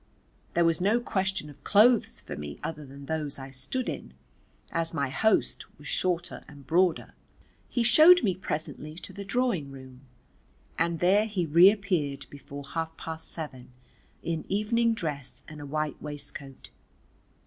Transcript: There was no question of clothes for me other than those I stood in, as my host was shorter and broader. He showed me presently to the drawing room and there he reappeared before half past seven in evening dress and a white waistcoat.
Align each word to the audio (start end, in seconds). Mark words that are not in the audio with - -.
There 0.55 0.65
was 0.65 0.81
no 0.81 0.99
question 0.99 1.47
of 1.47 1.63
clothes 1.63 2.21
for 2.21 2.35
me 2.35 2.57
other 2.63 2.83
than 2.87 3.05
those 3.05 3.37
I 3.37 3.51
stood 3.51 3.87
in, 3.87 4.15
as 4.71 4.95
my 4.95 5.09
host 5.09 5.65
was 5.77 5.87
shorter 5.87 6.43
and 6.47 6.65
broader. 6.65 7.13
He 7.69 7.83
showed 7.83 8.23
me 8.23 8.33
presently 8.33 8.95
to 8.95 9.13
the 9.13 9.23
drawing 9.23 9.69
room 9.69 10.01
and 10.75 11.01
there 11.01 11.27
he 11.27 11.45
reappeared 11.45 12.25
before 12.31 12.63
half 12.69 12.97
past 12.97 13.29
seven 13.29 13.73
in 14.23 14.43
evening 14.49 14.95
dress 14.95 15.43
and 15.47 15.61
a 15.61 15.67
white 15.67 16.01
waistcoat. 16.01 16.71